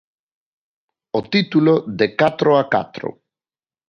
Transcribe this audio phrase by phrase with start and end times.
[1.17, 3.07] O título De catro a catro.